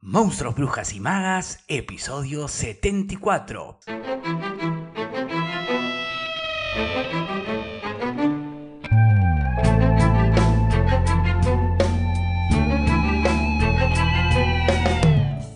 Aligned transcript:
Monstruos, 0.00 0.54
Brujas 0.54 0.94
y 0.94 1.00
Magas, 1.00 1.64
episodio 1.66 2.46
74. 2.46 3.80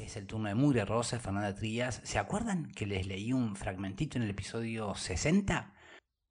Es 0.02 0.16
el 0.16 0.26
turno 0.26 0.48
de 0.48 0.56
Mugre 0.56 0.84
Rosa, 0.84 1.20
Fernanda 1.20 1.54
Trías. 1.54 2.00
¿Se 2.02 2.18
acuerdan 2.18 2.72
que 2.72 2.86
les 2.86 3.06
leí 3.06 3.32
un 3.32 3.54
fragmentito 3.54 4.18
en 4.18 4.24
el 4.24 4.30
episodio 4.30 4.96
60? 4.96 5.72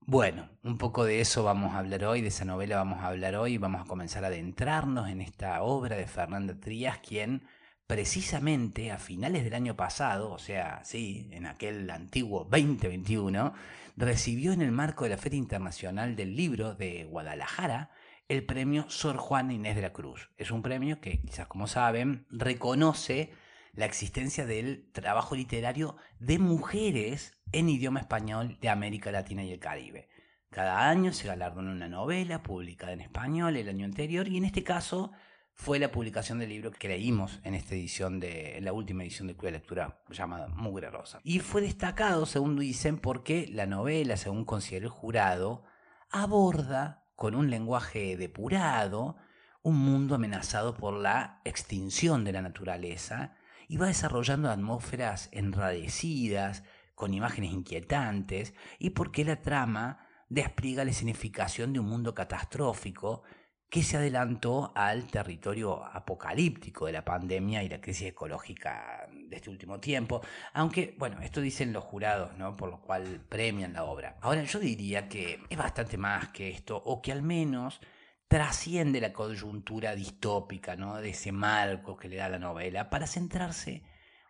Bueno, 0.01 0.49
un 0.63 0.77
poco 0.77 1.05
de 1.05 1.21
eso 1.21 1.45
vamos 1.45 1.73
a 1.73 1.77
hablar 1.77 2.03
hoy, 2.03 2.19
de 2.19 2.27
esa 2.27 2.43
novela 2.43 2.75
vamos 2.75 2.99
a 2.99 3.07
hablar 3.07 3.37
hoy, 3.37 3.57
vamos 3.57 3.81
a 3.81 3.85
comenzar 3.85 4.25
a 4.25 4.27
adentrarnos 4.27 5.07
en 5.07 5.21
esta 5.21 5.63
obra 5.63 5.95
de 5.95 6.07
Fernanda 6.07 6.59
Trías, 6.59 6.97
quien 6.97 7.43
precisamente 7.91 8.89
a 8.89 8.97
finales 8.97 9.43
del 9.43 9.53
año 9.53 9.75
pasado, 9.75 10.31
o 10.31 10.39
sea, 10.39 10.79
sí, 10.85 11.27
en 11.31 11.45
aquel 11.45 11.89
antiguo 11.89 12.47
2021, 12.49 13.53
recibió 13.97 14.53
en 14.53 14.61
el 14.61 14.71
marco 14.71 15.03
de 15.03 15.09
la 15.09 15.17
Feria 15.17 15.37
Internacional 15.37 16.15
del 16.15 16.37
Libro 16.37 16.73
de 16.73 17.03
Guadalajara 17.03 17.91
el 18.29 18.45
premio 18.45 18.89
Sor 18.89 19.17
Juana 19.17 19.51
Inés 19.51 19.75
de 19.75 19.81
la 19.81 19.91
Cruz. 19.91 20.29
Es 20.37 20.51
un 20.51 20.61
premio 20.61 21.01
que, 21.01 21.19
quizás 21.19 21.47
como 21.47 21.67
saben, 21.67 22.25
reconoce 22.29 23.33
la 23.73 23.87
existencia 23.87 24.45
del 24.45 24.89
trabajo 24.93 25.35
literario 25.35 25.97
de 26.17 26.39
mujeres 26.39 27.33
en 27.51 27.67
idioma 27.67 27.99
español 27.99 28.57
de 28.61 28.69
América 28.69 29.11
Latina 29.11 29.43
y 29.43 29.51
el 29.51 29.59
Caribe. 29.59 30.07
Cada 30.49 30.89
año 30.89 31.11
se 31.11 31.27
galardona 31.27 31.73
una 31.73 31.89
novela 31.89 32.41
publicada 32.41 32.93
en 32.93 33.01
español 33.01 33.57
el 33.57 33.67
año 33.67 33.83
anterior 33.83 34.29
y 34.29 34.37
en 34.37 34.45
este 34.45 34.63
caso 34.63 35.11
fue 35.53 35.79
la 35.79 35.91
publicación 35.91 36.39
del 36.39 36.49
libro 36.49 36.71
que 36.71 36.87
leímos 36.87 37.39
en 37.43 37.53
esta 37.53 37.75
edición 37.75 38.19
de 38.19 38.57
en 38.57 38.65
la 38.65 38.73
última 38.73 39.03
edición 39.03 39.27
de 39.27 39.35
Club 39.35 39.51
de 39.51 39.59
Lectura 39.59 40.01
llamada 40.09 40.47
Mugre 40.47 40.89
Rosa. 40.89 41.19
Y 41.23 41.39
fue 41.39 41.61
destacado, 41.61 42.25
según 42.25 42.57
dicen, 42.57 42.97
porque 42.97 43.47
la 43.51 43.65
novela, 43.65 44.17
según 44.17 44.45
considera 44.45 44.85
el 44.85 44.91
jurado, 44.91 45.63
aborda 46.09 47.05
con 47.15 47.35
un 47.35 47.49
lenguaje 47.49 48.17
depurado 48.17 49.17
un 49.63 49.77
mundo 49.77 50.15
amenazado 50.15 50.75
por 50.75 50.93
la 50.93 51.41
extinción 51.45 52.23
de 52.23 52.31
la 52.31 52.41
naturaleza 52.41 53.35
y 53.67 53.77
va 53.77 53.87
desarrollando 53.87 54.49
atmósferas 54.49 55.29
enradecidas, 55.31 56.63
con 56.95 57.13
imágenes 57.13 57.51
inquietantes, 57.53 58.53
y 58.79 58.91
porque 58.91 59.23
la 59.23 59.41
trama 59.41 60.07
despliega 60.29 60.85
la 60.85 60.93
significación 60.93 61.73
de 61.73 61.79
un 61.79 61.87
mundo 61.87 62.13
catastrófico 62.13 63.23
que 63.71 63.83
se 63.83 63.95
adelantó 63.95 64.73
al 64.75 65.07
territorio 65.07 65.85
apocalíptico 65.85 66.87
de 66.87 66.91
la 66.91 67.05
pandemia 67.05 67.63
y 67.63 67.69
la 67.69 67.79
crisis 67.79 68.09
ecológica 68.09 69.07
de 69.13 69.37
este 69.37 69.49
último 69.49 69.79
tiempo, 69.79 70.19
aunque, 70.51 70.93
bueno, 70.97 71.21
esto 71.21 71.39
dicen 71.39 71.71
los 71.71 71.85
jurados, 71.85 72.37
¿no? 72.37 72.57
Por 72.57 72.69
lo 72.69 72.81
cual 72.81 73.21
premian 73.29 73.71
la 73.71 73.85
obra. 73.85 74.17
Ahora, 74.19 74.43
yo 74.43 74.59
diría 74.59 75.07
que 75.07 75.39
es 75.49 75.57
bastante 75.57 75.97
más 75.97 76.27
que 76.33 76.49
esto, 76.49 76.75
o 76.83 77.01
que 77.01 77.13
al 77.13 77.21
menos 77.21 77.79
trasciende 78.27 78.99
la 78.99 79.13
coyuntura 79.13 79.95
distópica, 79.95 80.75
¿no? 80.75 80.97
De 80.97 81.11
ese 81.11 81.31
marco 81.31 81.95
que 81.95 82.09
le 82.09 82.17
da 82.17 82.27
la 82.27 82.39
novela, 82.39 82.89
para 82.89 83.07
centrarse, 83.07 83.83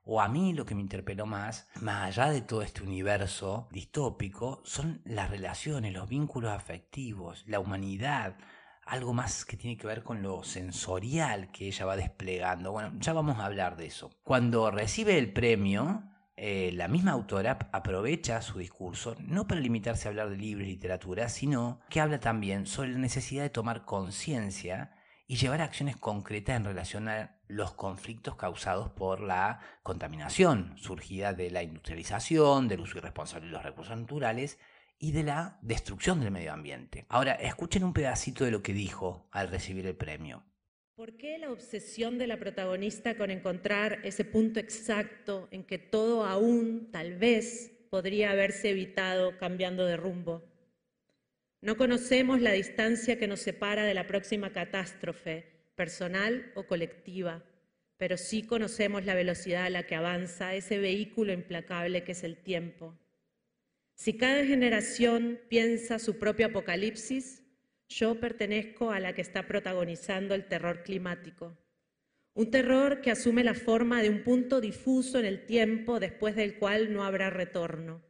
o 0.03 0.22
a 0.22 0.28
mí 0.28 0.53
lo 0.53 0.67
que 0.67 0.76
me 0.76 0.81
interpeló 0.81 1.26
más, 1.26 1.67
más 1.81 2.16
allá 2.16 2.31
de 2.31 2.42
todo 2.42 2.61
este 2.61 2.83
universo 2.83 3.67
distópico, 3.72 4.61
son 4.66 5.02
las 5.03 5.31
relaciones, 5.31 5.94
los 5.94 6.08
vínculos 6.08 6.52
afectivos, 6.52 7.44
la 7.48 7.59
humanidad, 7.59 8.36
algo 8.85 9.13
más 9.13 9.45
que 9.45 9.57
tiene 9.57 9.77
que 9.77 9.87
ver 9.87 10.03
con 10.03 10.21
lo 10.21 10.43
sensorial 10.43 11.51
que 11.51 11.67
ella 11.67 11.85
va 11.85 11.95
desplegando. 11.95 12.71
Bueno, 12.71 12.91
ya 12.99 13.13
vamos 13.13 13.39
a 13.39 13.45
hablar 13.45 13.77
de 13.77 13.87
eso. 13.87 14.09
Cuando 14.23 14.71
recibe 14.71 15.17
el 15.17 15.31
premio, 15.31 16.03
eh, 16.35 16.71
la 16.73 16.87
misma 16.87 17.11
autora 17.11 17.69
aprovecha 17.71 18.41
su 18.41 18.57
discurso 18.57 19.15
no 19.19 19.47
para 19.47 19.61
limitarse 19.61 20.07
a 20.07 20.09
hablar 20.09 20.29
de 20.29 20.37
libros 20.37 20.67
y 20.67 20.71
literatura, 20.71 21.29
sino 21.29 21.81
que 21.89 22.02
habla 22.02 22.20
también 22.20 22.65
sobre 22.65 22.89
la 22.89 22.97
necesidad 22.97 23.43
de 23.43 23.49
tomar 23.49 23.86
conciencia 23.86 24.95
y 25.27 25.36
llevar 25.36 25.61
acciones 25.61 25.95
concretas 25.95 26.58
en 26.58 26.65
relación 26.65 27.08
a 27.08 27.39
los 27.47 27.73
conflictos 27.73 28.36
causados 28.36 28.89
por 28.89 29.21
la 29.21 29.59
contaminación 29.83 30.73
surgida 30.77 31.33
de 31.33 31.52
la 31.52 31.64
industrialización, 31.64 32.67
del 32.67 32.81
uso 32.81 32.97
irresponsable 32.97 33.45
de 33.47 33.53
los 33.53 33.64
recursos 33.64 33.97
naturales 33.97 34.58
y 34.99 35.11
de 35.11 35.23
la 35.23 35.59
destrucción 35.61 36.19
del 36.19 36.31
medio 36.31 36.53
ambiente. 36.53 37.05
Ahora, 37.09 37.33
escuchen 37.33 37.83
un 37.83 37.93
pedacito 37.93 38.45
de 38.45 38.52
lo 38.52 38.61
que 38.61 38.73
dijo 38.73 39.27
al 39.31 39.49
recibir 39.49 39.85
el 39.87 39.95
premio. 39.95 40.43
¿Por 40.95 41.17
qué 41.17 41.39
la 41.39 41.52
obsesión 41.52 42.17
de 42.17 42.27
la 42.27 42.37
protagonista 42.37 43.17
con 43.17 43.31
encontrar 43.31 43.99
ese 44.03 44.23
punto 44.23 44.59
exacto 44.59 45.47
en 45.52 45.63
que 45.63 45.79
todo 45.79 46.25
aún, 46.25 46.89
tal 46.91 47.15
vez, 47.15 47.71
podría 47.89 48.31
haberse 48.31 48.69
evitado 48.69 49.37
cambiando 49.37 49.85
de 49.85 49.97
rumbo? 49.97 50.43
No 51.61 51.77
conocemos 51.77 52.41
la 52.41 52.52
distancia 52.52 53.17
que 53.17 53.27
nos 53.27 53.39
separa 53.39 53.83
de 53.83 53.93
la 53.93 54.08
próxima 54.08 54.52
catástrofe, 54.52 55.71
personal 55.75 56.52
o 56.55 56.67
colectiva, 56.67 57.43
pero 57.97 58.17
sí 58.17 58.43
conocemos 58.43 59.05
la 59.05 59.13
velocidad 59.13 59.65
a 59.65 59.69
la 59.69 59.83
que 59.83 59.95
avanza 59.95 60.55
ese 60.55 60.79
vehículo 60.79 61.33
implacable 61.33 62.03
que 62.03 62.13
es 62.13 62.23
el 62.23 62.37
tiempo. 62.37 62.97
Si 64.02 64.14
cada 64.14 64.44
generación 64.44 65.39
piensa 65.48 66.00
su 66.00 66.17
propio 66.17 66.48
apocalipsis, 66.48 67.44
yo 67.88 68.20
pertenezco 68.20 68.89
a 68.89 69.00
la 69.00 69.14
que 69.14 69.22
está 69.22 69.45
protagonizando 69.45 70.34
el 70.34 70.48
terror 70.48 70.82
climático. 70.82 71.56
Un 72.34 72.50
terror 72.50 73.02
que 73.02 73.12
asume 73.12 73.44
la 73.44 73.54
forma 73.54 74.02
de 74.02 74.10
un 74.10 74.23
punto 74.23 74.60
difuso 74.60 75.20
en 75.20 75.26
el 75.26 75.45
tiempo 75.45 76.00
después 76.00 76.36
del 76.36 76.58
cual 76.58 76.92
no 76.92 77.04
habrá 77.04 77.30
retorno. 77.30 78.02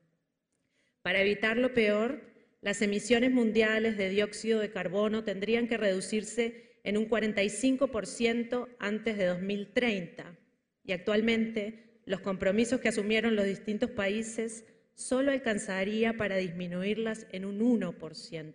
Para 1.01 1.19
evitar 1.19 1.57
lo 1.57 1.73
peor, 1.73 2.21
las 2.61 2.81
emisiones 2.81 3.31
mundiales 3.31 3.97
de 3.97 4.07
dióxido 4.07 4.61
de 4.61 4.71
carbono 4.71 5.25
tendrían 5.25 5.67
que 5.67 5.75
reducirse 5.75 6.79
en 6.85 6.95
un 6.95 7.09
45% 7.09 8.77
antes 8.79 9.17
de 9.17 9.25
2030 9.25 10.39
y 10.85 10.93
actualmente 10.93 11.99
los 12.05 12.21
compromisos 12.21 12.79
que 12.79 12.87
asumieron 12.87 13.35
los 13.35 13.43
distintos 13.43 13.91
países 13.91 14.63
solo 15.01 15.31
alcanzaría 15.31 16.15
para 16.15 16.37
disminuirlas 16.37 17.27
en 17.31 17.45
un 17.45 17.59
1%. 17.59 18.53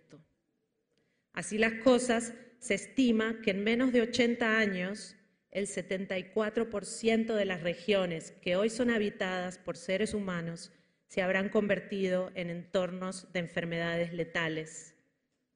Así 1.33 1.57
las 1.57 1.73
cosas, 1.83 2.33
se 2.59 2.73
estima 2.73 3.41
que 3.43 3.51
en 3.51 3.63
menos 3.63 3.91
de 3.91 4.01
80 4.01 4.57
años 4.57 5.15
el 5.51 5.67
74% 5.67 7.35
de 7.35 7.45
las 7.45 7.61
regiones 7.61 8.31
que 8.41 8.55
hoy 8.55 8.69
son 8.69 8.89
habitadas 8.89 9.57
por 9.57 9.77
seres 9.77 10.13
humanos 10.13 10.71
se 11.07 11.21
habrán 11.21 11.49
convertido 11.49 12.31
en 12.35 12.49
entornos 12.49 13.31
de 13.31 13.39
enfermedades 13.39 14.13
letales. 14.13 14.95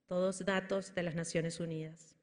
Todos 0.08 0.46
datos 0.46 0.96
de 0.96 1.04
las 1.04 1.16
Naciones 1.16 1.60
Unidas. 1.60 2.16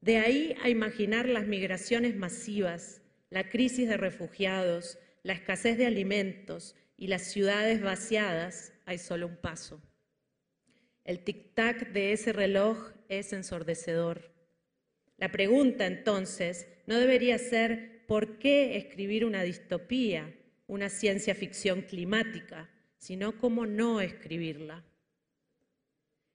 De 0.00 0.18
ahí 0.18 0.56
a 0.62 0.68
imaginar 0.68 1.28
las 1.28 1.46
migraciones 1.46 2.16
masivas, 2.16 3.02
la 3.30 3.48
crisis 3.48 3.88
de 3.88 3.96
refugiados, 3.96 4.98
la 5.22 5.34
escasez 5.34 5.76
de 5.78 5.86
alimentos 5.86 6.74
y 7.00 7.06
las 7.06 7.22
ciudades 7.22 7.80
vaciadas, 7.80 8.74
hay 8.84 8.98
solo 8.98 9.26
un 9.26 9.36
paso. 9.36 9.80
El 11.02 11.24
tic-tac 11.24 11.92
de 11.92 12.12
ese 12.12 12.30
reloj 12.34 12.92
es 13.08 13.32
ensordecedor. 13.32 14.34
La 15.16 15.32
pregunta 15.32 15.86
entonces 15.86 16.68
no 16.86 16.98
debería 16.98 17.38
ser 17.38 18.04
¿por 18.06 18.38
qué 18.38 18.76
escribir 18.76 19.24
una 19.24 19.42
distopía, 19.42 20.36
una 20.66 20.90
ciencia 20.90 21.34
ficción 21.34 21.80
climática, 21.80 22.68
sino 22.98 23.38
cómo 23.38 23.64
no 23.64 24.02
escribirla? 24.02 24.84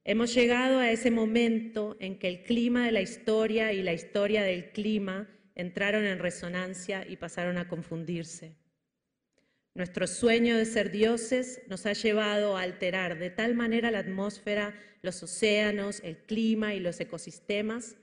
Hemos 0.02 0.34
llegado 0.34 0.80
a 0.80 0.90
ese 0.90 1.12
momento 1.12 1.96
en 2.00 2.18
que 2.18 2.26
el 2.26 2.42
clima 2.42 2.86
de 2.86 2.92
la 2.92 3.02
historia 3.02 3.72
y 3.72 3.84
la 3.84 3.92
historia 3.92 4.42
del 4.42 4.72
clima 4.72 5.28
entraron 5.54 6.04
en 6.04 6.18
resonancia 6.18 7.06
y 7.08 7.16
pasaron 7.16 7.56
a 7.56 7.68
confundirse. 7.68 8.65
Nuestro 9.76 10.06
sueño 10.06 10.56
de 10.56 10.64
ser 10.64 10.90
dioses 10.90 11.60
nos 11.68 11.84
ha 11.84 11.92
llevado 11.92 12.56
a 12.56 12.62
alterar 12.62 13.18
de 13.18 13.28
tal 13.28 13.54
manera 13.54 13.90
la 13.90 13.98
atmósfera, 13.98 14.74
los 15.02 15.22
océanos, 15.22 16.00
el 16.02 16.16
clima 16.16 16.72
y 16.72 16.80
los 16.80 16.98
ecosistemas 16.98 17.94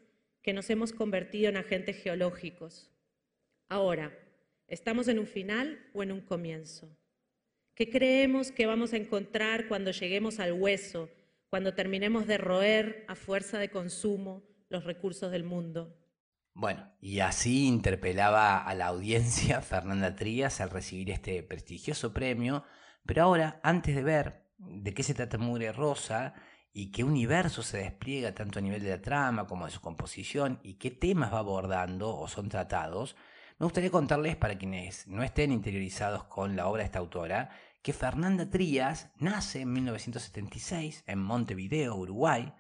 que 0.44 0.54
nos 0.54 0.70
hemos 0.70 0.94
convertido 0.94 1.50
en 1.50 1.58
agentes 1.58 1.98
geológicos. 1.98 2.92
Ahora, 3.70 4.16
¿estamos 4.68 5.08
en 5.08 5.18
un 5.18 5.26
final 5.26 5.84
o 5.96 6.04
en 6.04 6.12
un 6.12 6.22
comienzo? 6.22 6.96
¿Qué 7.74 7.90
creemos 7.90 8.52
que 8.52 8.68
vamos 8.68 8.94
a 8.94 8.98
encontrar 8.98 9.68
cuando 9.68 9.90
lleguemos 9.90 10.40
al 10.40 10.54
hueso, 10.54 11.10
cuando 11.50 11.74
terminemos 11.74 12.28
de 12.28 12.38
roer 12.38 13.04
a 13.08 13.16
fuerza 13.16 13.58
de 13.58 13.70
consumo 13.70 14.44
los 14.70 14.84
recursos 14.84 15.32
del 15.32 15.44
mundo? 15.44 16.03
Bueno, 16.56 16.88
y 17.02 17.20
así 17.20 17.68
interpelaba 17.68 18.60
a 18.60 18.76
la 18.76 18.88
audiencia 18.88 19.62
Fernanda 19.64 20.16
Trías 20.16 20.62
al 20.62 20.70
recibir 20.70 21.10
este 21.10 21.42
prestigioso 21.42 22.14
premio, 22.14 22.64
pero 23.06 23.24
ahora, 23.24 23.60
antes 23.64 23.96
de 23.96 24.04
ver 24.04 24.46
de 24.58 24.94
qué 24.94 25.04
se 25.04 25.16
trata 25.16 25.38
Mugre 25.38 25.72
Rosa 25.72 26.36
y 26.72 26.92
qué 26.92 27.04
universo 27.04 27.64
se 27.64 27.80
despliega 27.80 28.34
tanto 28.36 28.60
a 28.60 28.62
nivel 28.62 28.84
de 28.84 28.92
la 28.92 29.02
trama 29.02 29.48
como 29.48 29.66
de 29.66 29.72
su 29.72 29.82
composición 29.82 30.60
y 30.64 30.76
qué 30.76 30.92
temas 30.92 31.34
va 31.34 31.40
abordando 31.40 32.16
o 32.16 32.28
son 32.28 32.50
tratados, 32.50 33.16
Me 33.60 33.66
gustaría 33.66 33.92
contarles, 33.92 34.36
para 34.36 34.58
quienes 34.58 35.08
no 35.08 35.24
estén 35.24 35.52
interiorizados 35.52 36.24
con 36.26 36.56
la 36.56 36.68
obra 36.68 36.82
de 36.82 36.86
esta 36.86 37.00
autora, 37.00 37.52
que 37.84 37.94
Fernanda 37.94 38.50
Trías 38.50 39.12
nace 39.18 39.62
en 39.62 39.74
1976 39.74 41.04
en 41.06 41.20
Montevideo, 41.20 41.96
Uruguay, 41.96 42.52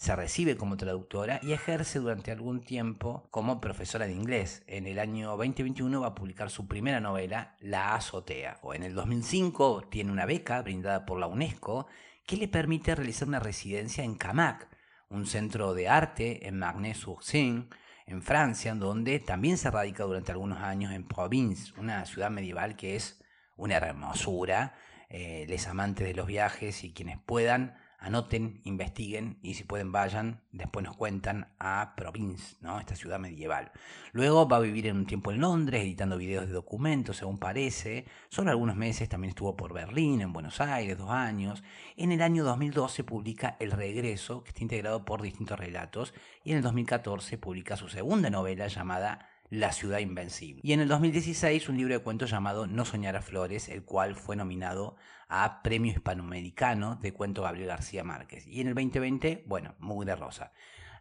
se 0.00 0.16
recibe 0.16 0.56
como 0.56 0.78
traductora 0.78 1.40
y 1.42 1.52
ejerce 1.52 1.98
durante 1.98 2.30
algún 2.30 2.62
tiempo 2.62 3.28
como 3.30 3.60
profesora 3.60 4.06
de 4.06 4.14
inglés. 4.14 4.62
En 4.66 4.86
el 4.86 4.98
año 4.98 5.36
2021 5.36 6.00
va 6.00 6.06
a 6.06 6.14
publicar 6.14 6.48
su 6.48 6.66
primera 6.66 7.00
novela, 7.00 7.54
La 7.60 7.94
Azotea. 7.94 8.60
En 8.72 8.82
el 8.82 8.94
2005 8.94 9.88
tiene 9.90 10.10
una 10.10 10.24
beca 10.24 10.62
brindada 10.62 11.04
por 11.04 11.18
la 11.20 11.26
UNESCO 11.26 11.86
que 12.26 12.38
le 12.38 12.48
permite 12.48 12.94
realizar 12.94 13.28
una 13.28 13.40
residencia 13.40 14.02
en 14.02 14.14
Camac, 14.14 14.68
un 15.10 15.26
centro 15.26 15.74
de 15.74 15.90
arte 15.90 16.48
en 16.48 16.58
Marnay-sur-Seine, 16.58 17.68
en 18.06 18.22
Francia, 18.22 18.74
donde 18.74 19.18
también 19.18 19.58
se 19.58 19.70
radica 19.70 20.04
durante 20.04 20.32
algunos 20.32 20.60
años 20.60 20.94
en 20.94 21.04
Provence, 21.04 21.74
una 21.78 22.06
ciudad 22.06 22.30
medieval 22.30 22.74
que 22.74 22.96
es 22.96 23.22
una 23.54 23.76
hermosura. 23.76 24.76
Eh, 25.10 25.44
les 25.46 25.66
amantes 25.66 26.06
de 26.06 26.14
los 26.14 26.26
viajes 26.26 26.84
y 26.84 26.94
quienes 26.94 27.18
puedan 27.18 27.76
anoten, 28.00 28.60
investiguen 28.64 29.38
y 29.42 29.54
si 29.54 29.64
pueden 29.64 29.92
vayan, 29.92 30.40
después 30.52 30.84
nos 30.84 30.96
cuentan 30.96 31.52
a 31.58 31.94
Provence, 31.96 32.56
¿no? 32.60 32.80
esta 32.80 32.96
ciudad 32.96 33.18
medieval. 33.18 33.70
Luego 34.12 34.48
va 34.48 34.56
a 34.56 34.60
vivir 34.60 34.86
en 34.86 34.96
un 34.96 35.06
tiempo 35.06 35.30
en 35.30 35.40
Londres, 35.40 35.82
editando 35.82 36.16
videos 36.16 36.46
de 36.46 36.52
documentos, 36.52 37.18
según 37.18 37.38
parece. 37.38 38.06
Solo 38.28 38.50
algunos 38.50 38.76
meses 38.76 39.08
también 39.08 39.30
estuvo 39.30 39.56
por 39.56 39.72
Berlín, 39.72 40.20
en 40.22 40.32
Buenos 40.32 40.60
Aires, 40.60 40.98
dos 40.98 41.10
años. 41.10 41.62
En 41.96 42.10
el 42.10 42.22
año 42.22 42.42
2012 42.42 43.04
publica 43.04 43.56
El 43.60 43.70
Regreso, 43.70 44.42
que 44.42 44.48
está 44.48 44.62
integrado 44.62 45.04
por 45.04 45.22
distintos 45.22 45.58
relatos, 45.58 46.14
y 46.42 46.52
en 46.52 46.58
el 46.58 46.62
2014 46.62 47.38
publica 47.38 47.76
su 47.76 47.88
segunda 47.88 48.30
novela 48.30 48.66
llamada 48.66 49.29
la 49.50 49.72
ciudad 49.72 49.98
invencible. 49.98 50.60
Y 50.64 50.72
en 50.72 50.80
el 50.80 50.88
2016 50.88 51.68
un 51.68 51.76
libro 51.76 51.94
de 51.94 52.02
cuentos 52.02 52.30
llamado 52.30 52.66
No 52.66 52.84
soñar 52.84 53.16
a 53.16 53.22
flores, 53.22 53.68
el 53.68 53.84
cual 53.84 54.14
fue 54.14 54.36
nominado 54.36 54.96
a 55.28 55.62
Premio 55.62 55.92
Hispanoamericano 55.92 56.96
de 56.96 57.12
Cuento 57.12 57.42
Gabriel 57.42 57.66
García 57.66 58.04
Márquez. 58.04 58.46
Y 58.46 58.60
en 58.60 58.68
el 58.68 58.74
2020, 58.74 59.44
bueno, 59.46 59.74
Mugre 59.80 60.14
Rosa. 60.14 60.52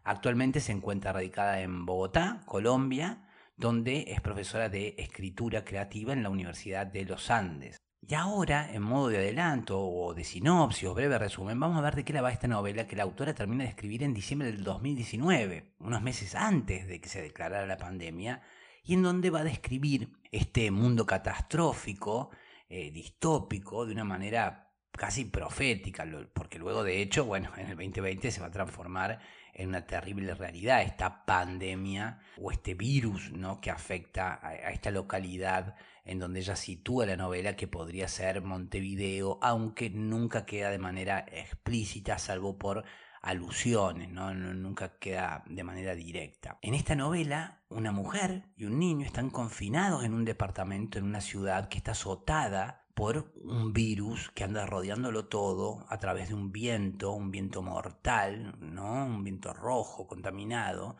Actualmente 0.04 0.60
se 0.60 0.72
encuentra 0.72 1.14
radicada 1.14 1.62
en 1.62 1.86
Bogotá, 1.86 2.42
Colombia, 2.46 3.28
donde 3.56 4.06
es 4.08 4.22
profesora 4.22 4.70
de 4.70 4.96
escritura 4.98 5.64
creativa 5.64 6.14
en 6.14 6.24
la 6.24 6.30
Universidad 6.30 6.88
de 6.88 7.06
los 7.06 7.30
Andes. 7.30 7.78
Y 8.02 8.16
ahora, 8.16 8.74
en 8.74 8.82
modo 8.82 9.10
de 9.10 9.18
adelanto 9.18 9.80
o 9.80 10.14
de 10.14 10.24
sinopsis 10.24 10.88
o 10.88 10.94
breve 10.94 11.18
resumen, 11.20 11.60
vamos 11.60 11.78
a 11.78 11.82
ver 11.82 11.96
de 11.96 12.06
qué 12.06 12.14
la 12.14 12.22
va 12.22 12.32
esta 12.32 12.48
novela 12.48 12.88
que 12.88 12.96
la 12.96 13.04
autora 13.04 13.36
termina 13.36 13.64
de 13.64 13.70
escribir 13.70 14.04
en 14.04 14.14
diciembre 14.14 14.52
del 14.52 14.64
2019, 14.64 15.76
unos 15.80 16.02
meses 16.02 16.34
antes 16.34 16.88
de 16.88 17.00
que 17.02 17.10
se 17.10 17.22
declarara 17.22 17.68
la 17.68 17.78
pandemia, 17.78 18.42
y 18.84 18.94
en 18.94 19.04
donde 19.04 19.30
va 19.30 19.42
a 19.42 19.44
describir 19.44 20.10
este 20.32 20.72
mundo 20.72 21.06
catastrófico, 21.06 22.32
eh, 22.70 22.90
distópico, 22.92 23.86
de 23.86 23.94
una 23.94 24.06
manera 24.06 24.72
casi 24.92 25.26
profética, 25.26 26.06
porque 26.34 26.58
luego 26.58 26.84
de 26.84 27.02
hecho, 27.02 27.26
bueno, 27.26 27.52
en 27.58 27.68
el 27.68 27.78
2020 27.78 28.32
se 28.32 28.42
va 28.42 28.48
a 28.48 28.52
transformar 28.52 29.20
en 29.54 29.70
una 29.70 29.86
terrible 29.86 30.34
realidad 30.34 30.82
esta 30.82 31.26
pandemia 31.26 32.20
o 32.42 32.52
este 32.52 32.74
virus 32.74 33.32
¿no? 33.32 33.60
que 33.60 33.72
afecta 33.72 34.40
a 34.42 34.72
esta 34.72 34.92
localidad 34.92 35.76
en 36.06 36.20
donde 36.20 36.40
ella 36.40 36.56
sitúa 36.56 37.06
la 37.06 37.18
novela 37.18 37.56
que 37.56 37.68
podría 37.68 38.08
ser 38.08 38.42
Montevideo, 38.42 39.38
aunque 39.42 39.90
nunca 39.90 40.46
queda 40.46 40.72
de 40.72 40.80
manera 40.80 41.20
explícita, 41.32 42.18
salvo 42.18 42.58
por 42.58 42.84
alusiones, 43.22 44.10
¿no? 44.10 44.34
nunca 44.34 44.98
queda 44.98 45.44
de 45.46 45.64
manera 45.64 45.94
directa. 45.94 46.58
En 46.62 46.74
esta 46.74 46.96
novela, 46.96 47.60
una 47.70 47.92
mujer 47.92 48.46
y 48.56 48.66
un 48.66 48.80
niño 48.80 49.06
están 49.06 49.30
confinados 49.30 50.04
en 50.04 50.14
un 50.14 50.26
departamento 50.26 50.98
en 50.98 51.06
una 51.06 51.22
ciudad 51.22 51.70
que 51.70 51.78
está 51.78 51.92
azotada 51.92 52.86
por 53.00 53.32
un 53.46 53.72
virus 53.72 54.30
que 54.32 54.44
anda 54.44 54.66
rodeándolo 54.66 55.30
todo 55.30 55.86
a 55.88 56.00
través 56.00 56.28
de 56.28 56.36
un 56.36 56.52
viento, 56.52 57.14
un 57.14 57.32
viento 57.32 57.62
mortal, 57.62 58.58
¿no? 58.60 59.06
un 59.06 59.24
viento 59.24 59.54
rojo, 59.54 60.06
contaminado, 60.06 60.98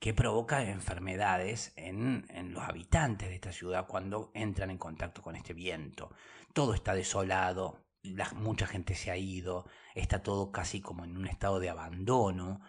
que 0.00 0.14
provoca 0.14 0.62
enfermedades 0.62 1.74
en, 1.76 2.26
los 2.54 2.64
habitantes 2.64 3.28
de 3.28 3.34
esta 3.34 3.52
ciudad 3.52 3.86
cuando 3.86 4.30
entran 4.32 4.70
en 4.70 4.78
contacto 4.78 5.20
con 5.20 5.36
este 5.36 5.52
viento. 5.52 6.14
Todo 6.54 6.72
está 6.72 6.94
desolado, 6.94 7.84
mucha 8.34 8.66
gente 8.66 8.94
se 8.94 9.10
ha 9.10 9.18
ido, 9.18 9.66
está 9.94 10.22
todo 10.22 10.52
casi 10.52 10.80
como 10.80 11.04
en 11.04 11.18
un 11.18 11.26
estado 11.26 11.60
de 11.60 11.68
abandono 11.68 12.62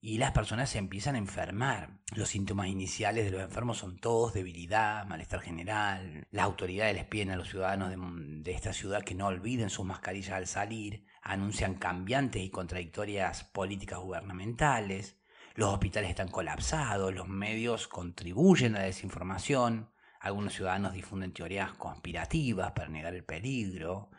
y 0.00 0.18
las 0.18 0.30
personas 0.30 0.70
se 0.70 0.78
empiezan 0.78 1.16
a 1.16 1.18
enfermar. 1.18 1.98
Los 2.14 2.28
síntomas 2.28 2.68
iniciales 2.68 3.24
de 3.24 3.32
los 3.32 3.42
enfermos 3.42 3.78
son 3.78 3.98
todos 3.98 4.32
debilidad, 4.32 5.04
malestar 5.06 5.40
general. 5.40 6.26
Las 6.30 6.44
autoridades 6.44 6.94
les 6.94 7.04
piden 7.04 7.30
a 7.30 7.36
los 7.36 7.48
ciudadanos 7.48 7.90
de, 7.90 7.96
de, 8.42 8.52
esta 8.52 8.72
ciudad 8.72 9.02
que 9.02 9.16
no 9.16 9.26
olviden 9.26 9.70
sus 9.70 9.84
mascarillas 9.84 10.34
al 10.34 10.46
salir, 10.46 11.04
anuncian 11.22 11.74
cambiantes 11.74 12.42
y 12.42 12.50
contradictorias 12.50 13.42
políticas 13.44 13.98
gubernamentales. 13.98 15.16
Los 15.54 15.72
hospitales 15.72 16.10
están 16.10 16.28
colapsados, 16.28 17.12
los 17.12 17.26
medios 17.26 17.88
contribuyen 17.88 18.76
a 18.76 18.80
la 18.80 18.84
desinformación, 18.84 19.90
algunos 20.20 20.54
ciudadanos 20.54 20.92
difunden 20.92 21.32
teorías 21.32 21.72
conspirativas 21.72 22.70
para 22.72 22.88
negar 22.88 23.14
el 23.14 23.24
peligro, 23.24 24.10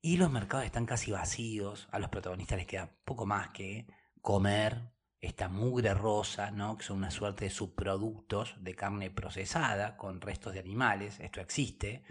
y 0.00 0.18
los 0.18 0.30
mercados 0.30 0.64
están 0.64 0.86
casi 0.86 1.10
vacíos, 1.10 1.88
a 1.90 1.98
los 1.98 2.10
protagonistas 2.10 2.58
les 2.58 2.66
queda 2.68 2.92
poco 3.04 3.26
más 3.26 3.48
que 3.48 3.88
comer 4.22 4.95
esta 5.26 5.48
mugre 5.48 5.92
rosa, 5.92 6.52
que 6.78 6.84
son 6.84 6.98
una 6.98 7.10
suerte 7.10 7.44
de 7.44 7.50
subproductos 7.50 8.54
de 8.58 8.74
carne 8.74 9.10
procesada 9.10 9.96
con 9.96 10.20
restos 10.20 10.54
de 10.54 10.60
animales, 10.60 11.20
esto 11.20 11.40
existe, 11.40 12.04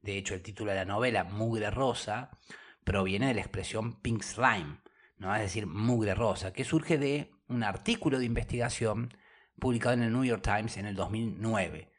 de 0.00 0.16
hecho 0.16 0.34
el 0.34 0.42
título 0.42 0.70
de 0.70 0.78
la 0.78 0.84
novela, 0.84 1.24
Mugre 1.24 1.70
Rosa, 1.70 2.30
proviene 2.84 3.28
de 3.28 3.34
la 3.34 3.40
expresión 3.42 4.00
pink 4.00 4.22
slime, 4.22 4.80
¿no? 5.18 5.34
es 5.34 5.42
decir, 5.42 5.66
mugre 5.66 6.14
rosa, 6.14 6.52
que 6.52 6.64
surge 6.64 6.98
de 6.98 7.32
un 7.48 7.62
artículo 7.62 8.18
de 8.18 8.24
investigación 8.24 9.14
publicado 9.58 9.94
en 9.94 10.02
el 10.02 10.12
New 10.12 10.24
York 10.24 10.42
Times 10.42 10.76
en 10.76 10.86
el 10.86 10.96
2009, 10.96 11.92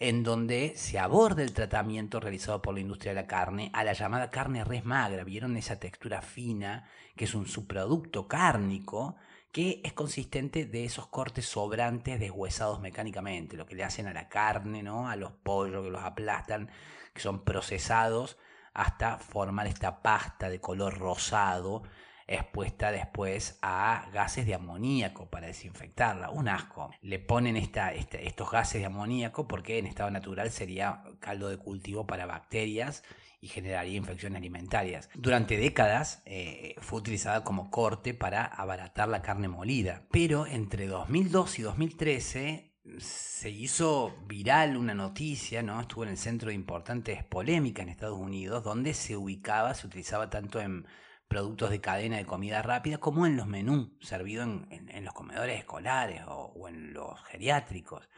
en 0.00 0.24
donde 0.24 0.72
se 0.74 0.98
aborda 0.98 1.42
el 1.42 1.52
tratamiento 1.52 2.18
realizado 2.18 2.60
por 2.60 2.74
la 2.74 2.80
industria 2.80 3.14
de 3.14 3.20
la 3.20 3.26
carne 3.28 3.70
a 3.72 3.84
la 3.84 3.92
llamada 3.92 4.30
carne 4.30 4.64
res 4.64 4.84
magra. 4.84 5.22
¿Vieron 5.22 5.56
esa 5.56 5.78
textura 5.78 6.20
fina, 6.20 6.88
que 7.14 7.26
es 7.26 7.34
un 7.34 7.46
subproducto 7.46 8.26
cárnico, 8.26 9.16
que 9.54 9.80
es 9.84 9.92
consistente 9.92 10.64
de 10.66 10.84
esos 10.84 11.06
cortes 11.06 11.46
sobrantes 11.46 12.18
deshuesados 12.18 12.80
mecánicamente, 12.80 13.56
lo 13.56 13.66
que 13.66 13.76
le 13.76 13.84
hacen 13.84 14.08
a 14.08 14.12
la 14.12 14.28
carne, 14.28 14.82
¿no? 14.82 15.08
a 15.08 15.14
los 15.14 15.30
pollos 15.30 15.84
que 15.84 15.90
los 15.92 16.02
aplastan, 16.02 16.72
que 17.12 17.20
son 17.20 17.44
procesados 17.44 18.36
hasta 18.72 19.16
formar 19.18 19.68
esta 19.68 20.02
pasta 20.02 20.48
de 20.48 20.60
color 20.60 20.98
rosado 20.98 21.84
expuesta 22.26 22.90
después 22.90 23.60
a 23.62 24.08
gases 24.12 24.44
de 24.44 24.56
amoníaco 24.56 25.30
para 25.30 25.46
desinfectarla. 25.46 26.30
Un 26.30 26.48
asco. 26.48 26.90
Le 27.00 27.20
ponen 27.20 27.56
este, 27.56 28.26
estos 28.26 28.50
gases 28.50 28.80
de 28.80 28.86
amoníaco 28.86 29.46
porque 29.46 29.78
en 29.78 29.86
estado 29.86 30.10
natural 30.10 30.50
sería 30.50 31.04
caldo 31.20 31.48
de 31.48 31.58
cultivo 31.58 32.08
para 32.08 32.26
bacterias 32.26 33.04
y 33.44 33.48
generaría 33.48 33.98
infecciones 33.98 34.38
alimentarias. 34.38 35.10
Durante 35.14 35.58
décadas 35.58 36.22
eh, 36.24 36.76
fue 36.78 37.00
utilizada 37.00 37.44
como 37.44 37.70
corte 37.70 38.14
para 38.14 38.46
abaratar 38.46 39.06
la 39.10 39.20
carne 39.20 39.48
molida, 39.48 40.06
pero 40.10 40.46
entre 40.46 40.86
2002 40.86 41.58
y 41.58 41.62
2013 41.62 42.72
se 42.98 43.50
hizo 43.50 44.16
viral 44.26 44.78
una 44.78 44.94
noticia, 44.94 45.62
¿no? 45.62 45.78
Estuvo 45.78 46.04
en 46.04 46.10
el 46.10 46.16
centro 46.16 46.48
de 46.48 46.54
importantes 46.54 47.22
polémicas 47.24 47.82
en 47.82 47.90
Estados 47.90 48.18
Unidos, 48.18 48.64
donde 48.64 48.94
se 48.94 49.14
ubicaba, 49.14 49.74
se 49.74 49.86
utilizaba 49.88 50.30
tanto 50.30 50.58
en 50.58 50.86
productos 51.28 51.68
de 51.68 51.82
cadena 51.82 52.16
de 52.16 52.24
comida 52.24 52.62
rápida 52.62 52.96
como 52.96 53.26
en 53.26 53.36
los 53.36 53.46
menús 53.46 53.90
servidos 54.00 54.48
en, 54.70 55.04
los 55.04 55.12
comedores 55.12 55.58
escolares 55.58 56.22
o, 56.28 56.66
en 56.66 56.94
los 56.94 57.22
geriátricos. 57.24 58.08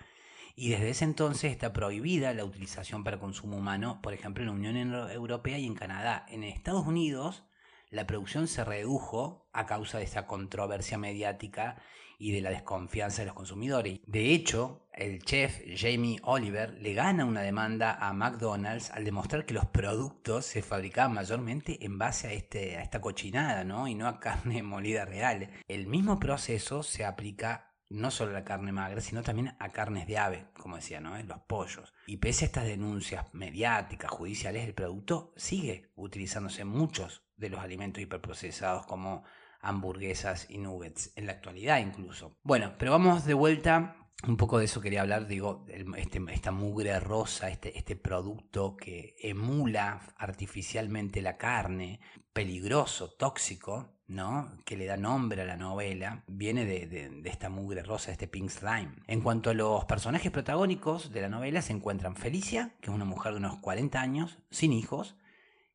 Y 0.58 0.70
desde 0.70 0.88
ese 0.88 1.04
entonces 1.04 1.52
está 1.52 1.74
prohibida 1.74 2.32
la 2.32 2.46
utilización 2.46 3.04
para 3.04 3.18
consumo 3.18 3.58
humano, 3.58 4.00
por 4.02 4.14
ejemplo, 4.14 4.42
en 4.42 4.48
la 4.48 4.54
Unión 4.54 5.10
Europea 5.10 5.58
y 5.58 5.66
en 5.66 5.74
Canadá. 5.74 6.24
En 6.30 6.42
Estados 6.44 6.86
Unidos, 6.86 7.44
la 7.90 8.06
producción 8.06 8.48
se 8.48 8.64
redujo 8.64 9.46
a 9.52 9.66
causa 9.66 9.98
de 9.98 10.04
esa 10.04 10.26
controversia 10.26 10.96
mediática 10.96 11.76
y 12.18 12.32
de 12.32 12.40
la 12.40 12.48
desconfianza 12.48 13.20
de 13.20 13.26
los 13.26 13.34
consumidores. 13.34 14.00
De 14.06 14.32
hecho, 14.32 14.88
el 14.94 15.22
chef 15.22 15.60
Jamie 15.76 16.18
Oliver 16.22 16.72
le 16.80 16.94
gana 16.94 17.26
una 17.26 17.42
demanda 17.42 17.92
a 18.00 18.14
McDonald's 18.14 18.90
al 18.90 19.04
demostrar 19.04 19.44
que 19.44 19.52
los 19.52 19.66
productos 19.66 20.46
se 20.46 20.62
fabricaban 20.62 21.12
mayormente 21.12 21.84
en 21.84 21.98
base 21.98 22.28
a, 22.28 22.32
este, 22.32 22.78
a 22.78 22.82
esta 22.82 23.02
cochinada 23.02 23.64
¿no? 23.64 23.88
y 23.88 23.94
no 23.94 24.08
a 24.08 24.20
carne 24.20 24.62
molida 24.62 25.04
real. 25.04 25.50
El 25.68 25.86
mismo 25.86 26.18
proceso 26.18 26.82
se 26.82 27.04
aplica 27.04 27.65
no 27.88 28.10
solo 28.10 28.32
a 28.32 28.34
la 28.34 28.44
carne 28.44 28.72
magra, 28.72 29.00
sino 29.00 29.22
también 29.22 29.56
a 29.58 29.72
carnes 29.72 30.06
de 30.06 30.18
ave, 30.18 30.46
como 30.54 30.76
decía, 30.76 31.00
¿no? 31.00 31.16
los 31.22 31.40
pollos. 31.42 31.94
Y 32.06 32.16
pese 32.16 32.44
a 32.44 32.48
estas 32.48 32.64
denuncias 32.64 33.26
mediáticas, 33.32 34.10
judiciales, 34.10 34.66
el 34.66 34.74
producto 34.74 35.32
sigue 35.36 35.92
utilizándose 35.94 36.62
en 36.62 36.68
muchos 36.68 37.24
de 37.36 37.50
los 37.50 37.60
alimentos 37.60 38.02
hiperprocesados 38.02 38.86
como 38.86 39.24
hamburguesas 39.60 40.46
y 40.50 40.58
nuggets, 40.58 41.12
en 41.16 41.26
la 41.26 41.32
actualidad 41.32 41.78
incluso. 41.78 42.38
Bueno, 42.42 42.74
pero 42.78 42.92
vamos 42.92 43.24
de 43.24 43.34
vuelta 43.34 43.96
un 44.26 44.36
poco 44.36 44.58
de 44.58 44.64
eso 44.64 44.80
quería 44.80 45.02
hablar, 45.02 45.26
digo, 45.26 45.66
este, 45.96 46.20
esta 46.30 46.50
mugre 46.50 46.98
rosa, 47.00 47.50
este, 47.50 47.76
este 47.78 47.96
producto 47.96 48.76
que 48.76 49.14
emula 49.20 50.14
artificialmente 50.16 51.20
la 51.20 51.36
carne, 51.36 52.00
peligroso, 52.32 53.10
tóxico, 53.10 53.95
¿no? 54.08 54.52
que 54.64 54.76
le 54.76 54.86
da 54.86 54.96
nombre 54.96 55.42
a 55.42 55.46
la 55.46 55.56
novela, 55.56 56.22
viene 56.26 56.64
de, 56.64 57.22
esta 57.24 57.48
mugre 57.48 57.82
rosa, 57.82 58.12
este 58.12 58.28
pink 58.28 58.50
slime. 58.50 58.92
En 59.06 59.20
cuanto 59.20 59.50
a 59.50 59.54
los 59.54 59.84
personajes 59.84 60.30
protagónicos 60.30 61.12
de 61.12 61.22
la 61.22 61.28
novela, 61.28 61.62
se 61.62 61.72
encuentran 61.72 62.16
Felicia, 62.16 62.74
que 62.80 62.90
es 62.90 62.94
una 62.94 63.04
mujer 63.04 63.32
de 63.32 63.38
unos 63.38 63.58
40 63.58 64.00
años, 64.00 64.38
sin 64.50 64.72
hijos, 64.72 65.16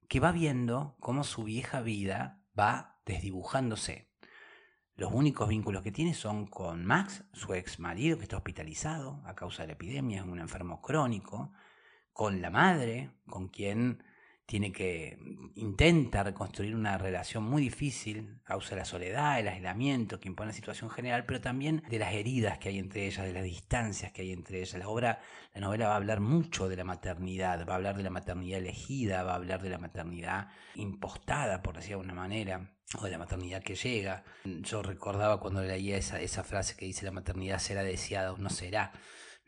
que 0.08 0.20
va 0.20 0.32
viendo 0.32 0.96
cómo 1.00 1.24
su 1.24 1.44
vieja 1.44 1.82
vida 1.82 2.42
va 2.58 3.00
desdibujándose. 3.06 4.10
Los 4.96 5.12
únicos 5.14 5.50
vínculos 5.50 5.84
que 5.84 5.92
tiene 5.92 6.14
son 6.14 6.46
con 6.48 6.86
Max, 6.86 7.24
su 7.34 7.54
ex 7.54 7.80
marido, 7.80 8.18
que 8.18 8.24
está 8.24 8.38
hospitalizado 8.38 9.22
a 9.26 9.36
causa 9.36 9.64
de 9.64 9.68
la 9.68 9.74
epidemia, 9.74 10.20
es 10.20 10.28
un 10.28 10.40
enfermo 10.40 10.82
crónico, 10.82 11.52
con 12.14 12.42
la 12.42 12.50
madre, 12.50 13.12
con 13.26 13.48
quien 13.48 14.04
tiene 14.52 14.74
que 14.74 15.18
intenta 15.56 16.24
reconstruir 16.24 16.76
una 16.76 16.98
relación 16.98 17.42
muy 17.42 17.62
difícil, 17.62 18.42
causa 18.44 18.72
de 18.72 18.82
la 18.82 18.86
soledad, 18.86 19.40
el 19.40 19.48
aislamiento 19.48 20.20
que 20.20 20.28
impone 20.28 20.50
la 20.50 20.54
situación 20.54 20.90
general, 20.90 21.24
pero 21.26 21.40
también 21.40 21.82
de 21.90 21.98
las 21.98 22.12
heridas 22.12 22.58
que 22.58 22.68
hay 22.68 22.78
entre 22.78 23.08
ellas, 23.08 23.26
de 23.26 23.32
las 23.32 23.46
distancias 23.46 24.12
que 24.12 24.24
hay 24.24 24.34
entre 24.34 24.60
ellas. 24.60 24.78
La 24.78 24.90
obra, 24.90 25.22
la 25.54 25.62
novela 25.62 25.88
va 25.88 25.94
a 25.94 25.96
hablar 25.96 26.20
mucho 26.20 26.68
de 26.68 26.76
la 26.76 26.84
maternidad, 26.84 27.66
va 27.66 27.72
a 27.72 27.76
hablar 27.78 27.96
de 27.96 28.04
la 28.04 28.10
maternidad 28.10 28.60
elegida, 28.60 29.24
va 29.24 29.32
a 29.32 29.36
hablar 29.36 29.62
de 29.62 29.70
la 29.70 29.78
maternidad 29.78 30.50
impostada, 30.76 31.64
por 31.64 31.76
decir 31.76 31.92
de 31.92 31.94
alguna 31.94 32.14
manera, 32.14 32.74
o 33.00 33.06
de 33.06 33.12
la 33.12 33.20
maternidad 33.20 33.64
que 33.64 33.76
llega. 33.76 34.26
Yo 34.44 34.84
recordaba 34.84 35.40
cuando 35.40 35.64
leía 35.64 35.96
esa, 35.96 36.20
esa 36.20 36.44
frase 36.44 36.76
que 36.76 36.86
dice 36.86 37.06
la 37.06 37.12
maternidad 37.12 37.60
será 37.60 37.84
deseada 37.84 38.34
o 38.34 38.38
no 38.38 38.50
será. 38.50 38.92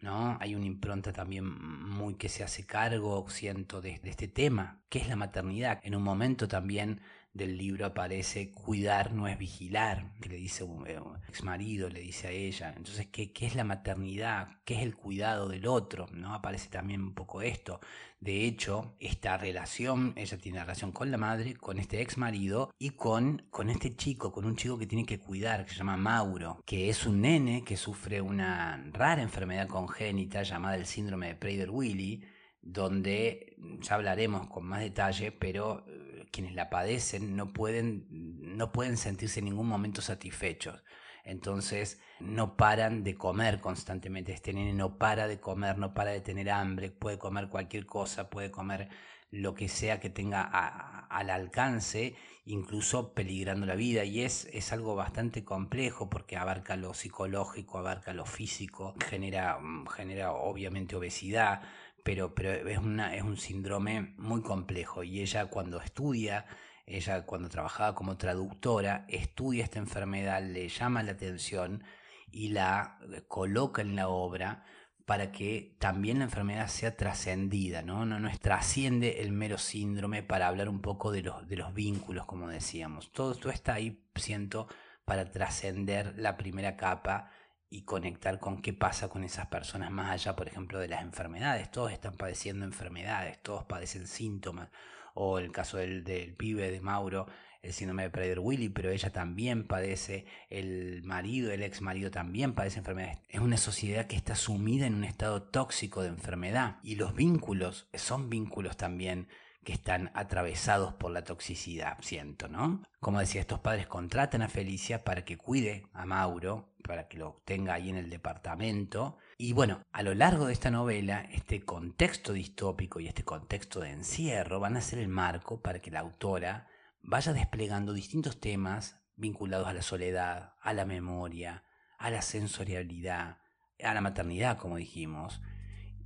¿No? 0.01 0.37
Hay 0.41 0.55
una 0.55 0.65
impronta 0.65 1.13
también 1.13 1.45
muy 1.45 2.15
que 2.15 2.29
se 2.29 2.43
hace 2.43 2.65
cargo, 2.65 3.25
siento, 3.29 3.81
de, 3.81 3.99
de, 3.99 4.09
este 4.09 4.27
tema, 4.27 4.81
que 4.89 4.99
es 4.99 5.07
la 5.07 5.15
maternidad. 5.15 5.79
En 5.83 5.95
un 5.95 6.03
momento 6.03 6.47
también 6.47 7.01
del 7.33 7.57
libro 7.57 7.87
aparece 7.87 8.51
cuidar 8.51 9.11
no 9.11 9.27
es 9.27 9.39
vigilar, 9.39 10.13
que 10.21 10.29
le 10.29 10.35
dice 10.35 10.63
un, 10.63 10.87
eh, 10.87 10.99
ex 11.27 11.43
marido, 11.43 11.89
le 11.89 11.99
dice 11.99 12.27
a 12.27 12.31
ella. 12.31 12.73
Entonces, 12.77 13.07
¿qué, 13.07 13.33
¿qué, 13.33 13.47
es 13.47 13.55
la 13.55 13.63
maternidad? 13.63 14.59
¿Qué 14.65 14.75
es 14.75 14.81
el 14.83 14.95
cuidado 14.95 15.49
del 15.49 15.65
otro? 15.65 16.05
¿no? 16.13 16.35
Aparece 16.35 16.69
también 16.69 17.01
un 17.01 17.13
poco 17.15 17.41
esto. 17.41 17.79
De 18.19 18.45
hecho, 18.45 18.95
esta 18.99 19.35
relación, 19.37 20.13
ella 20.15 20.37
tiene 20.37 20.59
relación 20.59 20.91
con 20.91 21.09
la 21.09 21.17
madre, 21.17 21.55
con 21.55 21.79
este 21.79 22.01
ex 22.01 22.17
marido 22.17 22.71
y 22.77 22.91
con, 22.91 23.47
con 23.49 23.69
este 23.69 23.95
chico, 23.95 24.31
con 24.31 24.45
un 24.45 24.55
chico 24.55 24.77
que 24.77 24.87
tiene 24.87 25.05
que 25.05 25.19
cuidar, 25.19 25.65
que 25.65 25.71
se 25.71 25.79
llama 25.79 25.97
Mauro, 25.97 26.61
que 26.65 26.89
es 26.89 27.05
un 27.05 27.21
nene 27.21 27.63
que 27.63 27.77
sufre 27.77 28.21
una 28.21 28.81
rara 28.93 29.23
enfermedad 29.23 29.67
congénita 29.67 30.43
llamada 30.43 30.75
el 30.75 30.85
síndrome 30.85 31.27
de 31.27 31.35
Prader-Willi, 31.35 32.23
donde 32.61 33.57
ya 33.81 33.95
hablaremos 33.95 34.47
con 34.47 34.65
más 34.65 34.79
detalle, 34.79 35.31
pero 35.31 35.83
eh, 35.87 36.02
quienes 36.33 36.55
la 36.55 36.69
padecen 36.71 37.35
no 37.35 37.53
pueden, 37.53 38.07
no 38.09 38.71
pueden 38.71 38.97
sentirse 38.97 39.39
en 39.39 39.45
ningún 39.45 39.67
momento 39.67 40.01
satisfechos. 40.01 40.83
Entonces 41.23 42.01
no 42.19 42.57
paran 42.57 43.03
de 43.03 43.15
comer 43.15 43.61
constantemente. 43.61 44.33
Este 44.33 44.51
nene 44.51 44.73
no 44.73 44.97
para 44.97 45.27
de 45.27 45.39
comer, 45.39 45.77
no 45.77 45.93
para 45.93 46.11
de 46.11 46.21
tener 46.21 46.49
hambre, 46.49 46.89
puede 46.89 47.19
comer 47.19 47.49
cualquier 47.49 47.85
cosa, 47.85 48.31
puede 48.31 48.49
comer 48.49 48.89
lo 49.29 49.53
que 49.53 49.67
sea 49.67 49.99
que 49.99 50.09
tenga 50.09 50.41
al 50.43 51.29
alcance, 51.29 52.15
incluso 52.45 53.13
peligrando 53.13 53.67
la 53.67 53.75
vida. 53.75 54.03
Y 54.03 54.21
es, 54.21 54.47
es 54.51 54.73
algo 54.73 54.95
bastante 54.95 55.43
complejo 55.43 56.09
porque 56.09 56.35
abarca 56.35 56.75
lo 56.75 56.95
psicológico, 56.95 57.77
abarca 57.77 58.13
lo 58.13 58.25
físico, 58.25 58.95
genera, 59.07 59.59
genera 59.95 60.33
obviamente 60.33 60.95
obesidad, 60.95 61.61
pero, 62.03 62.35
pero 62.35 62.51
es, 62.51 62.77
una, 62.77 63.15
es 63.15 63.23
un 63.23 63.37
síndrome 63.37 64.13
muy 64.17 64.41
complejo 64.41 65.03
y 65.03 65.21
ella 65.21 65.45
cuando 65.45 65.81
estudia, 65.81 66.45
ella 66.85 67.25
cuando 67.25 67.49
trabajaba 67.49 67.95
como 67.95 68.17
traductora, 68.17 69.05
estudia 69.07 69.63
esta 69.63 69.79
enfermedad, 69.79 70.43
le 70.43 70.67
llama 70.69 71.03
la 71.03 71.13
atención 71.13 71.83
y 72.31 72.49
la 72.49 72.99
coloca 73.27 73.81
en 73.81 73.95
la 73.95 74.09
obra 74.09 74.65
para 75.05 75.31
que 75.31 75.75
también 75.79 76.19
la 76.19 76.25
enfermedad 76.25 76.67
sea 76.67 76.95
trascendida, 76.95 77.81
¿no? 77.81 78.05
No, 78.05 78.19
no 78.19 78.29
trasciende 78.39 79.21
el 79.21 79.31
mero 79.31 79.57
síndrome 79.57 80.23
para 80.23 80.47
hablar 80.47 80.69
un 80.69 80.81
poco 80.81 81.11
de 81.11 81.21
los, 81.21 81.47
de 81.47 81.57
los 81.57 81.73
vínculos, 81.73 82.25
como 82.25 82.47
decíamos. 82.47 83.11
Todo 83.11 83.33
esto 83.33 83.49
está 83.49 83.73
ahí, 83.73 84.05
siento, 84.15 84.67
para 85.05 85.29
trascender 85.31 86.13
la 86.17 86.37
primera 86.37 86.77
capa 86.77 87.29
y 87.73 87.81
conectar 87.81 88.39
con 88.39 88.61
qué 88.61 88.71
pasa 88.71 89.09
con 89.09 89.23
esas 89.23 89.47
personas 89.47 89.89
más 89.89 90.11
allá, 90.11 90.35
por 90.35 90.47
ejemplo, 90.47 90.77
de 90.77 90.87
las 90.87 91.01
enfermedades. 91.01 91.71
Todos 91.71 91.91
están 91.91 92.13
padeciendo 92.13 92.65
enfermedades, 92.65 93.41
todos 93.41 93.63
padecen 93.63 94.05
síntomas. 94.05 94.69
O 95.15 95.39
el 95.39 95.51
caso 95.51 95.77
del, 95.77 96.03
pibe 96.37 96.69
de 96.69 96.81
Mauro, 96.81 97.25
el 97.63 97.73
síndrome 97.73 98.03
de 98.03 98.11
Prader-Willi, 98.11 98.69
pero 98.69 98.91
ella 98.91 99.09
también 99.09 99.65
padece, 99.65 100.27
el 100.51 101.01
marido, 101.03 101.51
el 101.51 101.63
ex 101.63 101.81
marido 101.81 102.11
también 102.11 102.53
padece 102.53 102.77
enfermedades. 102.77 103.17
Es 103.27 103.39
una 103.39 103.57
sociedad 103.57 104.05
que 104.05 104.17
está 104.17 104.35
sumida 104.35 104.85
en 104.85 104.93
un 104.93 105.03
estado 105.03 105.41
tóxico 105.41 106.03
de 106.03 106.09
enfermedad 106.09 106.77
y 106.83 106.95
los 106.95 107.15
vínculos 107.15 107.87
son 107.95 108.29
vínculos 108.29 108.77
también 108.77 109.27
que 109.63 109.73
están 109.73 110.11
atravesados 110.13 110.93
por 110.93 111.11
la 111.11 111.23
toxicidad, 111.23 111.97
siento, 112.01 112.47
¿no? 112.47 112.83
Como 112.99 113.19
decía, 113.19 113.41
estos 113.41 113.59
padres 113.59 113.87
contratan 113.87 114.41
a 114.41 114.49
Felicia 114.49 115.03
para 115.03 115.25
que 115.25 115.37
cuide 115.37 115.87
a 115.93 116.05
Mauro, 116.05 116.73
para 116.83 117.07
que 117.07 117.17
lo 117.17 117.41
tenga 117.45 117.73
ahí 117.73 117.89
en 117.89 117.97
el 117.97 118.09
departamento. 118.09 119.17
Y 119.37 119.53
bueno, 119.53 119.81
a 119.91 120.03
lo 120.03 120.13
largo 120.13 120.45
de 120.45 120.53
esta 120.53 120.71
novela, 120.71 121.27
este 121.31 121.63
contexto 121.63 122.33
distópico 122.33 122.99
y 122.99 123.07
este 123.07 123.23
contexto 123.23 123.79
de 123.79 123.91
encierro 123.91 124.59
van 124.59 124.77
a 124.77 124.81
ser 124.81 124.99
el 124.99 125.07
marco 125.07 125.61
para 125.61 125.79
que 125.79 125.91
la 125.91 126.01
autora 126.01 126.67
vaya 127.01 127.33
desplegando 127.33 127.93
distintos 127.93 128.39
temas 128.39 128.97
vinculados 129.15 129.67
a 129.67 129.73
la 129.73 129.81
soledad, 129.81 130.53
a 130.61 130.73
la 130.73 130.85
memoria, 130.85 131.63
a 131.97 132.09
la 132.09 132.21
sensorialidad, 132.21 133.37
a 133.83 133.93
la 133.93 134.01
maternidad, 134.01 134.57
como 134.57 134.77
dijimos, 134.77 135.41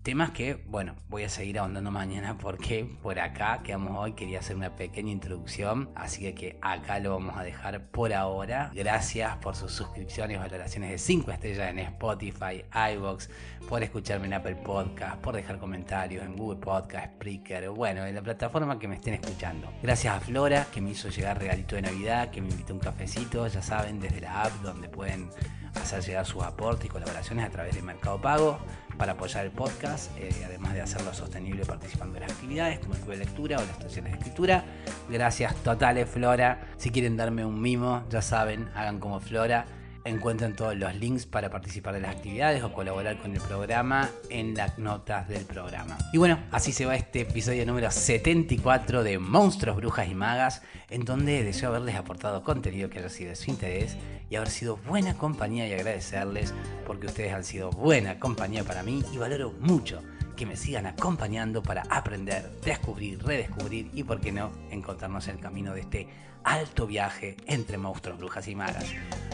Temas 0.03 0.31
que, 0.31 0.63
bueno, 0.67 0.95
voy 1.09 1.23
a 1.23 1.29
seguir 1.29 1.59
ahondando 1.59 1.91
mañana 1.91 2.37
porque 2.37 2.89
por 3.01 3.19
acá 3.19 3.61
quedamos 3.61 3.97
hoy, 3.97 4.13
quería 4.13 4.39
hacer 4.39 4.55
una 4.55 4.75
pequeña 4.75 5.11
introducción, 5.11 5.89
así 5.95 6.33
que 6.33 6.57
acá 6.61 6.99
lo 6.99 7.11
vamos 7.11 7.35
a 7.37 7.43
dejar 7.43 7.87
por 7.87 8.13
ahora. 8.13 8.71
Gracias 8.73 9.35
por 9.37 9.55
sus 9.55 9.73
suscripciones, 9.73 10.39
valoraciones 10.39 10.91
de 10.91 10.97
5 10.97 11.31
estrellas 11.31 11.69
en 11.69 11.79
Spotify, 11.79 12.63
iVoox, 12.93 13.27
por 13.67 13.83
escucharme 13.83 14.27
en 14.27 14.35
Apple 14.35 14.55
Podcast, 14.55 15.17
por 15.17 15.35
dejar 15.35 15.59
comentarios 15.59 16.23
en 16.23 16.37
Google 16.37 16.59
Podcast, 16.61 17.15
Spreaker, 17.15 17.69
bueno, 17.69 18.05
en 18.05 18.15
la 18.15 18.21
plataforma 18.21 18.79
que 18.79 18.87
me 18.87 18.95
estén 18.95 19.15
escuchando. 19.15 19.69
Gracias 19.83 20.15
a 20.15 20.19
Flora 20.21 20.67
que 20.73 20.79
me 20.79 20.91
hizo 20.91 21.09
llegar 21.09 21.37
regalito 21.37 21.75
de 21.75 21.81
Navidad, 21.81 22.29
que 22.31 22.41
me 22.41 22.49
invitó 22.49 22.73
un 22.73 22.79
cafecito, 22.79 23.45
ya 23.47 23.61
saben, 23.61 23.99
desde 23.99 24.21
la 24.21 24.43
app 24.43 24.53
donde 24.61 24.87
pueden 24.87 25.29
hacer 25.75 26.01
llegar 26.01 26.25
sus 26.25 26.43
aportes 26.43 26.85
y 26.85 26.89
colaboraciones 26.89 27.45
a 27.45 27.49
través 27.49 27.75
de 27.75 27.81
Mercado 27.81 28.21
Pago 28.21 28.59
para 28.97 29.13
apoyar 29.13 29.45
el 29.45 29.51
podcast, 29.51 30.11
eh, 30.17 30.29
además 30.45 30.73
de 30.73 30.81
hacerlo 30.81 31.13
sostenible 31.13 31.65
participando 31.65 32.17
en 32.17 32.23
las 32.23 32.31
actividades 32.31 32.79
como 32.79 32.95
el 32.95 32.99
club 32.99 33.11
de 33.11 33.17
lectura 33.17 33.57
o 33.57 33.61
las 33.61 33.71
estaciones 33.71 34.13
de 34.13 34.17
escritura. 34.17 34.65
Gracias 35.09 35.55
totales, 35.57 36.09
Flora. 36.09 36.67
Si 36.77 36.89
quieren 36.89 37.17
darme 37.17 37.45
un 37.45 37.61
mimo, 37.61 38.03
ya 38.09 38.21
saben, 38.21 38.69
hagan 38.75 38.99
como 38.99 39.19
Flora 39.19 39.65
Encuentran 40.07 40.55
todos 40.55 40.75
los 40.77 40.95
links 40.95 41.25
para 41.25 41.49
participar 41.49 41.93
de 41.93 41.99
las 41.99 42.15
actividades 42.15 42.63
o 42.63 42.71
colaborar 42.71 43.17
con 43.17 43.33
el 43.33 43.41
programa 43.41 44.09
en 44.29 44.55
las 44.55 44.79
notas 44.79 45.27
del 45.27 45.43
programa. 45.43 45.97
Y 46.13 46.17
bueno, 46.17 46.39
así 46.51 46.71
se 46.71 46.85
va 46.85 46.95
este 46.95 47.21
episodio 47.21 47.65
número 47.65 47.91
74 47.91 49.03
de 49.03 49.19
Monstruos, 49.19 49.75
Brujas 49.75 50.07
y 50.09 50.15
Magas, 50.15 50.61
en 50.89 51.03
donde 51.03 51.43
deseo 51.43 51.69
haberles 51.69 51.95
aportado 51.95 52.41
contenido 52.41 52.89
que 52.89 52.99
haya 52.99 53.09
sido 53.09 53.31
de 53.31 53.35
su 53.35 53.51
interés 53.51 53.97
y 54.29 54.37
haber 54.37 54.49
sido 54.49 54.77
buena 54.77 55.15
compañía 55.15 55.67
y 55.67 55.73
agradecerles 55.73 56.53
porque 56.85 57.07
ustedes 57.07 57.33
han 57.33 57.43
sido 57.43 57.69
buena 57.71 58.17
compañía 58.17 58.63
para 58.63 58.83
mí 58.83 59.03
y 59.13 59.17
valoro 59.17 59.53
mucho 59.59 60.01
que 60.37 60.45
me 60.45 60.55
sigan 60.55 60.85
acompañando 60.85 61.61
para 61.61 61.81
aprender, 61.89 62.49
descubrir, 62.63 63.21
redescubrir 63.21 63.89
y, 63.93 64.03
por 64.03 64.21
qué 64.21 64.31
no, 64.31 64.51
encontrarnos 64.71 65.27
en 65.27 65.35
el 65.35 65.41
camino 65.41 65.73
de 65.73 65.81
este 65.81 66.07
alto 66.45 66.87
viaje 66.87 67.35
entre 67.47 67.77
monstruos, 67.77 68.19
brujas 68.19 68.47
y 68.47 68.55
magas. 68.55 68.85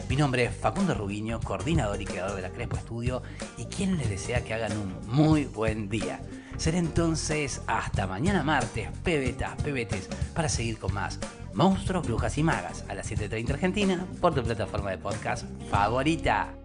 Mi 0.08 0.16
nombre 0.16 0.46
es 0.46 0.56
Facundo 0.56 0.94
Rubiño, 0.94 1.38
coordinador 1.40 2.00
y 2.02 2.06
creador 2.06 2.34
de 2.34 2.42
la 2.42 2.50
Crespo 2.50 2.76
Estudio 2.76 3.22
y 3.56 3.66
quien 3.66 3.98
les 3.98 4.10
desea 4.10 4.42
que 4.42 4.54
hagan 4.54 4.76
un 4.76 4.98
muy 5.06 5.44
buen 5.44 5.88
día. 5.88 6.20
Será 6.56 6.78
entonces 6.78 7.62
hasta 7.66 8.06
mañana 8.06 8.42
martes, 8.42 8.88
pebetas, 9.04 9.54
pebetes, 9.62 10.08
para 10.34 10.48
seguir 10.48 10.78
con 10.78 10.92
más 10.92 11.20
Monstruos, 11.52 12.06
Brujas 12.06 12.36
y 12.38 12.42
Magas 12.42 12.84
a 12.88 12.94
las 12.94 13.10
7.30 13.12 13.50
Argentina 13.50 14.06
por 14.20 14.34
tu 14.34 14.42
plataforma 14.42 14.90
de 14.90 14.98
podcast 14.98 15.44
favorita. 15.70 16.63